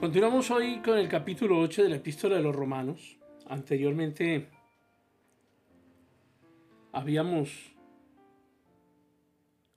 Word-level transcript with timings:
Continuamos 0.00 0.48
hoy 0.52 0.78
con 0.78 0.96
el 0.96 1.08
capítulo 1.08 1.58
8 1.58 1.82
de 1.82 1.88
la 1.88 1.96
epístola 1.96 2.36
de 2.36 2.42
los 2.42 2.54
romanos. 2.54 3.18
Anteriormente 3.48 4.46
habíamos 6.92 7.72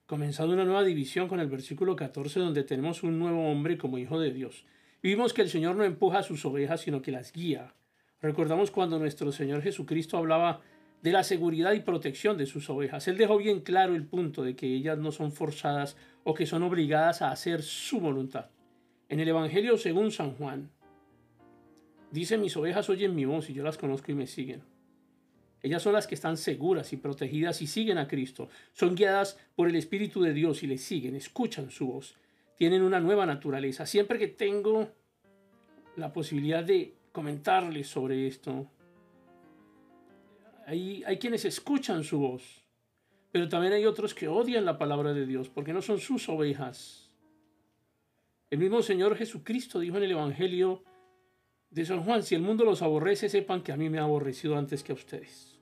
comenzado 0.06 0.54
una 0.54 0.64
nueva 0.64 0.84
división 0.84 1.28
con 1.28 1.40
el 1.40 1.48
versículo 1.48 1.96
14 1.96 2.40
donde 2.40 2.64
tenemos 2.64 3.02
un 3.02 3.18
nuevo 3.18 3.50
hombre 3.50 3.80
como 3.80 3.98
hijo 3.98 4.20
de 4.20 4.32
Dios. 4.32 4.68
vimos 5.02 5.34
que 5.34 5.42
el 5.42 5.50
Señor 5.50 5.76
no 5.76 5.84
empuja 5.84 6.20
a 6.20 6.24
sus 6.24 6.46
ovejas, 6.46 6.82
sino 6.82 7.02
que 7.02 7.12
las 7.12 7.34
guía. 7.34 7.74
Recordamos 8.22 8.70
cuando 8.70 9.00
nuestro 9.00 9.32
Señor 9.32 9.64
Jesucristo 9.64 10.20
hablaba 10.20 10.62
de 11.02 11.14
la 11.14 11.24
seguridad 11.24 11.74
y 11.74 11.80
protección 11.80 12.38
de 12.38 12.46
sus 12.46 12.70
ovejas. 12.70 13.08
Él 13.08 13.18
dejó 13.18 13.40
bien 13.40 13.62
claro 13.62 13.96
el 13.96 14.06
punto 14.06 14.44
de 14.44 14.56
que 14.56 14.68
ellas 14.68 15.00
no 15.00 15.12
son 15.12 15.32
forzadas 15.32 15.98
o 16.24 16.36
que 16.36 16.46
son 16.46 16.62
obligadas 16.62 17.24
a 17.24 17.32
hacer 17.32 17.64
su 17.64 18.00
voluntad. 18.00 18.52
En 19.12 19.20
el 19.20 19.28
Evangelio 19.28 19.78
según 19.78 20.10
San 20.10 20.36
Juan, 20.36 20.70
dice, 22.12 22.38
mis 22.38 22.56
ovejas 22.56 22.90
oyen 22.90 23.14
mi 23.14 23.26
voz 23.26 23.50
y 23.50 23.54
yo 23.54 23.62
las 23.62 23.78
conozco 23.78 24.10
y 24.10 24.16
me 24.16 24.26
siguen. 24.26 24.64
Ellas 25.62 25.84
son 25.84 25.92
las 25.92 26.08
que 26.08 26.16
están 26.16 26.38
seguras 26.38 26.94
y 26.94 26.98
protegidas 26.98 27.62
y 27.62 27.68
siguen 27.68 27.98
a 27.98 28.08
Cristo. 28.08 28.48
Son 28.72 28.96
guiadas 28.96 29.38
por 29.54 29.68
el 29.68 29.76
Espíritu 29.76 30.22
de 30.22 30.32
Dios 30.32 30.64
y 30.64 30.68
le 30.68 30.78
siguen, 30.78 31.18
escuchan 31.18 31.72
su 31.72 31.88
voz. 31.88 32.16
Tienen 32.56 32.84
una 32.84 33.02
nueva 33.02 33.26
naturaleza. 33.26 33.86
Siempre 33.86 34.18
que 34.18 34.30
tengo 34.30 34.88
la 35.98 36.14
posibilidad 36.14 36.64
de 36.64 36.94
comentarles 37.12 37.90
sobre 37.90 38.28
esto, 38.28 38.72
hay, 40.66 41.04
hay 41.06 41.18
quienes 41.18 41.44
escuchan 41.44 42.06
su 42.06 42.18
voz, 42.18 42.64
pero 43.34 43.50
también 43.50 43.74
hay 43.74 43.86
otros 43.86 44.14
que 44.14 44.30
odian 44.30 44.64
la 44.64 44.78
palabra 44.78 45.14
de 45.14 45.26
Dios 45.26 45.50
porque 45.50 45.74
no 45.74 45.82
son 45.82 46.00
sus 46.00 46.30
ovejas 46.30 47.11
el 48.52 48.60
mismo 48.60 48.82
Señor 48.82 49.16
Jesucristo 49.16 49.80
dijo 49.80 49.96
en 49.96 50.04
el 50.04 50.12
Evangelio 50.12 50.84
de 51.70 51.86
San 51.86 52.04
Juan, 52.04 52.22
si 52.22 52.36
el 52.36 52.42
mundo 52.42 52.66
los 52.66 52.82
aborrece, 52.82 53.30
sepan 53.30 53.64
que 53.64 53.72
a 53.72 53.78
mí 53.78 53.90
me 53.90 53.98
ha 53.98 54.04
aborrecido 54.04 54.58
antes 54.58 54.84
que 54.84 54.92
a 54.92 54.96
ustedes. 54.96 55.58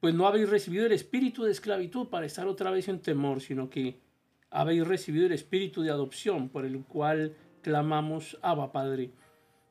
Pues 0.00 0.14
no 0.14 0.26
habéis 0.26 0.48
recibido 0.48 0.86
el 0.86 0.92
espíritu 0.92 1.44
de 1.44 1.52
esclavitud 1.52 2.08
para 2.08 2.24
estar 2.24 2.46
otra 2.46 2.70
vez 2.70 2.88
en 2.88 3.00
temor, 3.00 3.42
sino 3.42 3.68
que 3.68 4.00
habéis 4.50 4.86
recibido 4.86 5.26
el 5.26 5.32
espíritu 5.32 5.82
de 5.82 5.90
adopción 5.90 6.48
por 6.48 6.64
el 6.64 6.82
cual 6.84 7.36
clamamos 7.60 8.38
Abba 8.40 8.72
Padre. 8.72 9.10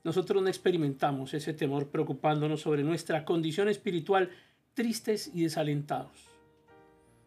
Nosotros 0.04 0.44
no 0.44 0.48
experimentamos 0.48 1.34
ese 1.34 1.54
temor 1.54 1.90
preocupándonos 1.90 2.62
sobre 2.62 2.84
nuestra 2.84 3.26
condición 3.26 3.68
espiritual 3.68 4.30
tristes 4.76 5.32
y 5.34 5.42
desalentados. 5.42 6.30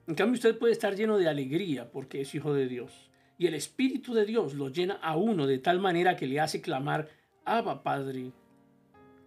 En 0.07 0.15
cambio 0.15 0.35
usted 0.35 0.57
puede 0.57 0.73
estar 0.73 0.95
lleno 0.95 1.19
de 1.19 1.29
alegría 1.29 1.91
porque 1.91 2.21
es 2.21 2.33
hijo 2.33 2.55
de 2.55 2.69
Dios 2.69 3.06
y 3.39 3.47
el 3.47 3.55
Espíritu 3.55 4.15
de 4.15 4.25
Dios 4.25 4.55
lo 4.55 4.69
llena 4.69 4.95
a 4.95 5.17
uno 5.17 5.47
de 5.47 5.59
tal 5.59 5.79
manera 5.79 6.17
que 6.17 6.27
le 6.27 6.41
hace 6.41 6.61
clamar, 6.61 7.09
Abba 7.45 7.83
Padre. 7.83 8.33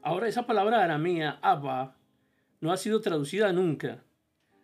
Ahora 0.01 0.27
esa 0.27 0.45
palabra 0.45 0.83
aramea, 0.83 1.39
Abba, 1.41 1.95
no 2.61 2.71
ha 2.71 2.77
sido 2.77 3.01
traducida 3.01 3.53
nunca. 3.53 4.03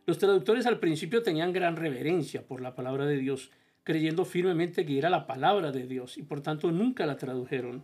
Los 0.06 0.18
traductores 0.18 0.66
al 0.66 0.80
principio 0.80 1.24
tenían 1.24 1.54
gran 1.54 1.76
reverencia 1.76 2.46
por 2.46 2.62
la 2.62 2.76
palabra 2.76 3.06
de 3.06 3.18
Dios, 3.18 3.52
creyendo 3.84 4.26
firmemente 4.26 4.86
que 4.86 4.98
era 4.98 5.10
la 5.10 5.28
palabra 5.28 5.72
de 5.72 5.88
Dios 5.88 6.18
y 6.18 6.24
por 6.24 6.42
tanto 6.42 6.72
nunca 6.72 7.06
la 7.06 7.18
tradujeron. 7.18 7.84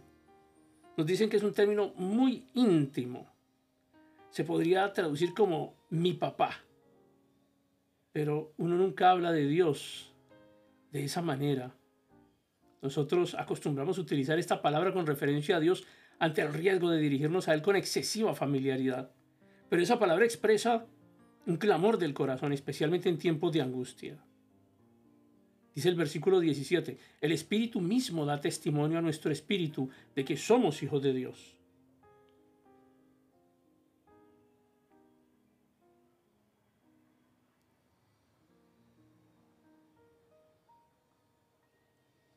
Nos 0.98 1.08
dicen 1.08 1.30
que 1.30 1.38
es 1.38 1.44
un 1.44 1.54
término 1.54 1.94
muy 1.96 2.46
íntimo. 2.54 3.32
Se 4.30 4.44
podría 4.44 4.92
traducir 4.94 5.34
como 5.34 5.76
mi 5.90 6.14
papá. 6.14 6.64
Pero 8.12 8.54
uno 8.58 8.76
nunca 8.76 9.12
habla 9.12 9.32
de 9.32 9.48
Dios 9.48 10.11
de 10.92 11.04
esa 11.04 11.22
manera. 11.22 11.74
Nosotros 12.82 13.36
acostumbramos 13.36 13.98
a 13.98 14.02
utilizar 14.02 14.40
esta 14.40 14.62
palabra 14.62 14.94
con 14.94 15.06
referencia 15.06 15.58
a 15.58 15.60
Dios 15.60 15.86
ante 16.20 16.42
el 16.42 16.54
riesgo 16.54 16.90
de 16.90 17.00
dirigirnos 17.00 17.48
a 17.48 17.54
Él 17.54 17.62
con 17.62 17.76
excesiva 17.76 18.36
familiaridad. 18.36 19.12
Pero 19.70 19.82
esa 19.82 20.00
palabra 20.00 20.26
expresa 20.26 20.86
un 21.46 21.58
clamor 21.58 21.98
del 21.98 22.14
corazón, 22.14 22.54
especialmente 22.54 23.10
en 23.10 23.18
tiempos 23.18 23.52
de 23.54 23.62
angustia. 23.62 24.24
Dice 25.74 25.90
el 25.90 25.96
versículo 25.96 26.40
17, 26.40 26.98
el 27.22 27.32
Espíritu 27.32 27.80
mismo 27.80 28.26
da 28.26 28.42
testimonio 28.42 28.98
a 28.98 29.02
nuestro 29.02 29.32
espíritu 29.32 29.90
de 30.14 30.26
que 30.26 30.36
somos 30.36 30.84
hijos 30.84 31.02
de 31.02 31.14
Dios. 31.14 31.61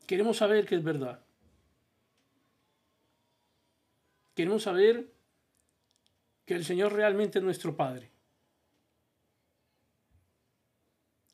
Queremos 0.06 0.36
saber 0.36 0.66
que 0.66 0.74
es 0.74 0.84
verdad. 0.84 1.20
Queremos 4.34 4.62
saber 4.62 5.12
que 6.44 6.54
el 6.54 6.64
Señor 6.64 6.92
realmente 6.92 7.38
es 7.38 7.44
nuestro 7.44 7.76
Padre. 7.76 8.10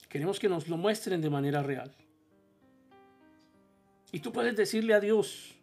Queremos 0.08 0.38
que 0.38 0.48
nos 0.48 0.68
lo 0.68 0.76
muestren 0.76 1.20
de 1.20 1.30
manera 1.30 1.62
real. 1.62 1.94
Y 4.12 4.20
tú 4.20 4.32
puedes 4.32 4.56
decirle 4.56 4.94
a 4.94 5.00
Dios, 5.00 5.54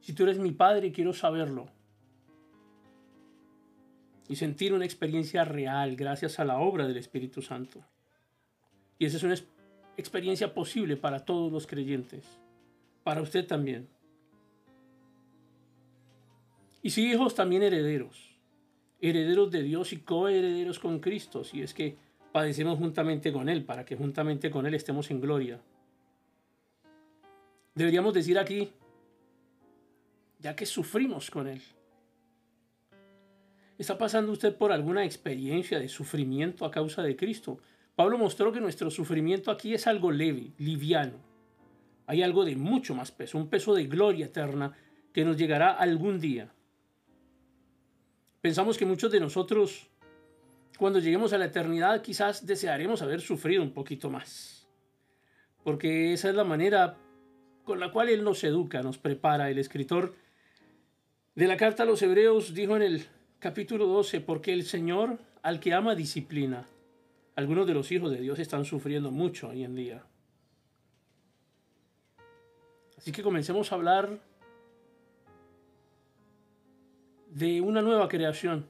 si 0.00 0.12
tú 0.12 0.22
eres 0.22 0.38
mi 0.38 0.52
Padre, 0.52 0.92
quiero 0.92 1.12
saberlo. 1.12 1.68
Y 4.28 4.36
sentir 4.36 4.72
una 4.72 4.84
experiencia 4.84 5.44
real 5.44 5.96
gracias 5.96 6.38
a 6.38 6.44
la 6.44 6.58
obra 6.60 6.86
del 6.86 6.96
Espíritu 6.96 7.42
Santo. 7.42 7.84
Y 8.96 9.06
esa 9.06 9.16
es 9.16 9.22
una 9.24 9.34
experiencia 10.00 10.52
posible 10.52 10.96
para 10.96 11.24
todos 11.24 11.52
los 11.52 11.66
creyentes, 11.66 12.24
para 13.04 13.22
usted 13.22 13.46
también. 13.46 13.88
Y 16.82 16.90
si 16.90 17.10
hijos 17.10 17.34
también 17.34 17.62
herederos, 17.62 18.36
herederos 19.00 19.50
de 19.50 19.62
Dios 19.62 19.92
y 19.92 19.98
coherederos 19.98 20.78
con 20.78 20.98
Cristo, 20.98 21.44
si 21.44 21.62
es 21.62 21.74
que 21.74 21.96
padecemos 22.32 22.78
juntamente 22.78 23.32
con 23.32 23.48
Él, 23.48 23.64
para 23.64 23.84
que 23.84 23.96
juntamente 23.96 24.50
con 24.50 24.66
Él 24.66 24.74
estemos 24.74 25.10
en 25.10 25.20
gloria. 25.20 25.60
Deberíamos 27.74 28.14
decir 28.14 28.38
aquí, 28.38 28.70
ya 30.38 30.56
que 30.56 30.66
sufrimos 30.66 31.30
con 31.30 31.48
Él. 31.48 31.60
¿Está 33.78 33.96
pasando 33.96 34.32
usted 34.32 34.54
por 34.56 34.72
alguna 34.72 35.04
experiencia 35.04 35.78
de 35.78 35.88
sufrimiento 35.88 36.64
a 36.64 36.70
causa 36.70 37.02
de 37.02 37.16
Cristo? 37.16 37.60
Pablo 38.00 38.16
mostró 38.16 38.50
que 38.50 38.62
nuestro 38.62 38.90
sufrimiento 38.90 39.50
aquí 39.50 39.74
es 39.74 39.86
algo 39.86 40.10
leve, 40.10 40.52
liviano. 40.56 41.18
Hay 42.06 42.22
algo 42.22 42.46
de 42.46 42.56
mucho 42.56 42.94
más 42.94 43.12
peso, 43.12 43.36
un 43.36 43.50
peso 43.50 43.74
de 43.74 43.84
gloria 43.84 44.24
eterna 44.24 44.72
que 45.12 45.22
nos 45.22 45.36
llegará 45.36 45.72
algún 45.72 46.18
día. 46.18 46.50
Pensamos 48.40 48.78
que 48.78 48.86
muchos 48.86 49.12
de 49.12 49.20
nosotros, 49.20 49.90
cuando 50.78 50.98
lleguemos 50.98 51.34
a 51.34 51.36
la 51.36 51.44
eternidad, 51.44 52.00
quizás 52.00 52.46
desearemos 52.46 53.02
haber 53.02 53.20
sufrido 53.20 53.62
un 53.62 53.74
poquito 53.74 54.08
más. 54.08 54.66
Porque 55.62 56.14
esa 56.14 56.30
es 56.30 56.34
la 56.34 56.44
manera 56.44 56.96
con 57.64 57.80
la 57.80 57.92
cual 57.92 58.08
Él 58.08 58.24
nos 58.24 58.42
educa, 58.44 58.80
nos 58.80 58.96
prepara. 58.96 59.50
El 59.50 59.58
escritor 59.58 60.14
de 61.34 61.46
la 61.46 61.58
carta 61.58 61.82
a 61.82 61.86
los 61.86 62.00
Hebreos 62.00 62.54
dijo 62.54 62.76
en 62.76 62.82
el 62.82 63.06
capítulo 63.40 63.84
12, 63.88 64.22
porque 64.22 64.54
el 64.54 64.64
Señor 64.64 65.18
al 65.42 65.60
que 65.60 65.74
ama 65.74 65.94
disciplina 65.94 66.66
algunos 67.40 67.66
de 67.66 67.72
los 67.72 67.90
hijos 67.90 68.10
de 68.10 68.20
Dios 68.20 68.38
están 68.38 68.66
sufriendo 68.66 69.10
mucho 69.10 69.48
hoy 69.48 69.64
en 69.64 69.74
día. 69.74 70.04
Así 72.98 73.12
que 73.12 73.22
comencemos 73.22 73.72
a 73.72 73.76
hablar 73.76 74.20
de 77.30 77.62
una 77.62 77.80
nueva 77.80 78.08
creación, 78.08 78.66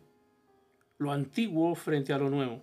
lo 0.99 1.11
antiguo 1.11 1.75
frente 1.75 2.13
a 2.13 2.19
lo 2.19 2.31
nuevo, 2.31 2.63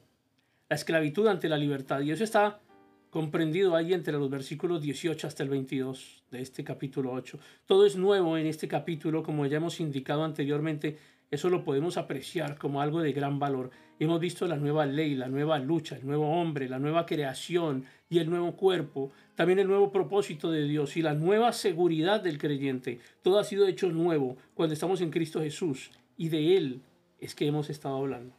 la 0.70 0.78
esclavitud 0.78 1.28
ante 1.28 1.50
la 1.50 1.58
libertad. 1.58 2.00
Y 2.00 2.12
eso 2.12 2.24
está 2.24 2.62
comprendido 3.10 3.76
ahí 3.76 3.94
entre 3.94 4.14
los 4.14 4.30
versículos 4.30 4.82
18 4.82 5.28
hasta 5.28 5.44
el 5.44 5.50
22 5.50 6.24
de 6.32 6.42
este 6.42 6.64
capítulo 6.64 7.12
8. 7.12 7.38
Todo 7.66 7.86
es 7.86 7.98
nuevo 7.98 8.38
en 8.38 8.48
este 8.48 8.70
capítulo, 8.70 9.24
como 9.24 9.46
ya 9.46 9.58
hemos 9.58 9.82
indicado 9.82 10.24
anteriormente, 10.24 10.98
eso 11.30 11.50
lo 11.50 11.64
podemos 11.64 11.98
apreciar 11.98 12.58
como 12.58 12.82
algo 12.82 13.02
de 13.02 13.12
gran 13.12 13.38
valor. 13.40 13.72
Hemos 14.00 14.20
visto 14.20 14.48
la 14.48 14.56
nueva 14.56 14.86
ley, 14.86 15.16
la 15.16 15.28
nueva 15.28 15.60
lucha, 15.60 15.98
el 15.98 16.06
nuevo 16.06 16.30
hombre, 16.30 16.70
la 16.70 16.80
nueva 16.80 17.06
creación 17.06 17.86
y 18.10 18.20
el 18.20 18.30
nuevo 18.30 18.56
cuerpo, 18.56 19.12
también 19.36 19.60
el 19.60 19.68
nuevo 19.68 19.92
propósito 19.92 20.52
de 20.52 20.64
Dios 20.64 20.96
y 20.96 21.02
la 21.02 21.14
nueva 21.14 21.52
seguridad 21.52 22.22
del 22.22 22.38
creyente. 22.38 23.00
Todo 23.22 23.40
ha 23.40 23.44
sido 23.44 23.68
hecho 23.68 23.90
nuevo 23.90 24.38
cuando 24.54 24.74
estamos 24.74 25.02
en 25.02 25.12
Cristo 25.12 25.42
Jesús 25.42 25.92
y 26.16 26.30
de 26.30 26.56
Él 26.56 26.82
es 27.20 27.36
que 27.36 27.48
hemos 27.48 27.70
estado 27.70 27.98
hablando. 27.98 28.34